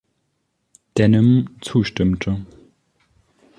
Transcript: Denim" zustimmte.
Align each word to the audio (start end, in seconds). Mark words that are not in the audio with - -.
Denim" 0.97 1.57
zustimmte. 1.61 2.43